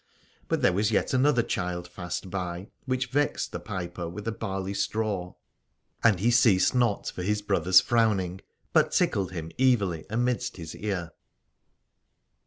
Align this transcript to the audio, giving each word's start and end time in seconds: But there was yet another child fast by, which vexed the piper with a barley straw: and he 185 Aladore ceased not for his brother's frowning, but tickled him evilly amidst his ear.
But 0.47 0.63
there 0.63 0.73
was 0.73 0.89
yet 0.89 1.13
another 1.13 1.43
child 1.43 1.87
fast 1.87 2.31
by, 2.31 2.69
which 2.87 3.09
vexed 3.11 3.51
the 3.51 3.59
piper 3.59 4.09
with 4.09 4.27
a 4.27 4.31
barley 4.31 4.73
straw: 4.73 5.35
and 6.03 6.19
he 6.19 6.29
185 6.29 6.33
Aladore 6.33 6.41
ceased 6.41 6.73
not 6.75 7.07
for 7.09 7.21
his 7.21 7.43
brother's 7.43 7.81
frowning, 7.81 8.41
but 8.73 8.93
tickled 8.93 9.31
him 9.31 9.51
evilly 9.59 10.07
amidst 10.09 10.57
his 10.57 10.75
ear. 10.75 11.11